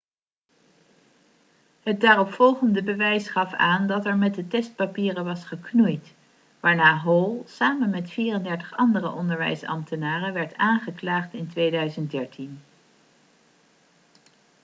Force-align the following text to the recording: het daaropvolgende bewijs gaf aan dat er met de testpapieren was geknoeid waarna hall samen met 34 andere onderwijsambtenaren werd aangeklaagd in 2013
het 1.83 2.01
daaropvolgende 2.01 2.83
bewijs 2.83 3.29
gaf 3.29 3.53
aan 3.53 3.87
dat 3.87 4.05
er 4.05 4.17
met 4.17 4.35
de 4.35 4.47
testpapieren 4.47 5.25
was 5.25 5.45
geknoeid 5.45 6.13
waarna 6.59 6.95
hall 6.97 7.41
samen 7.45 7.89
met 7.89 8.09
34 8.11 8.77
andere 8.77 9.09
onderwijsambtenaren 9.11 10.33
werd 10.33 10.55
aangeklaagd 10.55 11.33
in 11.33 11.47
2013 11.47 12.61